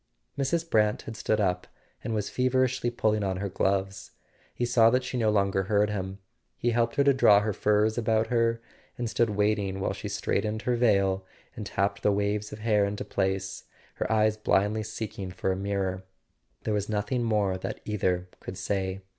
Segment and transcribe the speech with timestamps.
[0.35, 0.67] Mrs.
[0.67, 1.67] Brant had stood up
[2.03, 4.09] and was feverishly pulling on her gloves:
[4.51, 6.17] he saw that she no longer heard him.
[6.57, 8.59] He helped her to draw her furs about her,
[8.97, 11.23] and stood waiting while she straightened her veil
[11.55, 13.65] and tapped the waves of hair into place,
[13.97, 16.01] her eyes blindly seeking for a mirror.
[16.63, 19.01] There was nothing more that either could say.